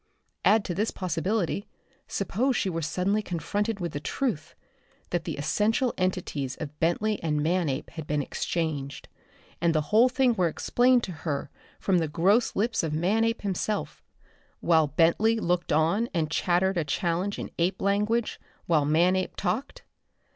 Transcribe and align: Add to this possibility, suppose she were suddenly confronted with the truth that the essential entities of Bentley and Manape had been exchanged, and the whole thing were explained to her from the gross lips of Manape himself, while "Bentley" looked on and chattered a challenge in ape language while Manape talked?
Add 0.43 0.65
to 0.65 0.73
this 0.73 0.89
possibility, 0.89 1.67
suppose 2.07 2.55
she 2.57 2.71
were 2.71 2.81
suddenly 2.81 3.21
confronted 3.21 3.79
with 3.79 3.91
the 3.91 3.99
truth 3.99 4.55
that 5.11 5.25
the 5.25 5.37
essential 5.37 5.93
entities 5.95 6.55
of 6.55 6.79
Bentley 6.79 7.21
and 7.21 7.43
Manape 7.43 7.91
had 7.91 8.07
been 8.07 8.23
exchanged, 8.23 9.09
and 9.61 9.75
the 9.75 9.91
whole 9.93 10.09
thing 10.09 10.33
were 10.33 10.47
explained 10.47 11.03
to 11.03 11.11
her 11.11 11.51
from 11.79 11.99
the 11.99 12.07
gross 12.07 12.55
lips 12.55 12.81
of 12.81 12.93
Manape 12.93 13.43
himself, 13.43 14.01
while 14.59 14.87
"Bentley" 14.87 15.39
looked 15.39 15.71
on 15.71 16.09
and 16.15 16.31
chattered 16.31 16.79
a 16.79 16.83
challenge 16.83 17.37
in 17.37 17.51
ape 17.59 17.79
language 17.79 18.39
while 18.65 18.85
Manape 18.85 19.35
talked? 19.35 19.83